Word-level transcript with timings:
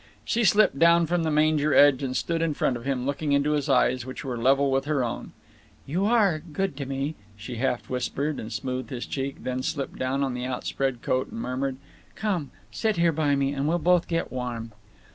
She 0.25 0.43
slipped 0.43 0.79
down 0.79 1.05
from 1.05 1.21
the 1.21 1.29
manger 1.29 1.75
edge 1.75 2.01
and 2.01 2.17
stood 2.17 2.41
in 2.41 2.55
front 2.55 2.75
of 2.75 2.85
him, 2.85 3.05
looking 3.05 3.33
into 3.33 3.51
his 3.51 3.69
eyes—which 3.69 4.25
were 4.25 4.35
level 4.35 4.71
with 4.71 4.85
her 4.85 5.03
own. 5.03 5.31
"You 5.85 6.05
are 6.05 6.39
good 6.39 6.75
to 6.77 6.87
me," 6.87 7.13
she 7.37 7.57
half 7.57 7.87
whispered, 7.87 8.39
and 8.39 8.51
smoothed 8.51 8.89
his 8.89 9.05
cheek, 9.05 9.43
then 9.43 9.61
slipped 9.61 9.99
down 9.99 10.23
on 10.23 10.33
the 10.33 10.45
outspread 10.45 11.03
coat, 11.03 11.29
and 11.29 11.39
murmured, 11.39 11.77
"Come; 12.15 12.49
sit 12.71 12.97
here 12.97 13.11
by 13.11 13.35
me, 13.35 13.53
and 13.53 13.67
we'll 13.67 13.77
both 13.77 14.07
get 14.07 14.31
warm." 14.31 14.71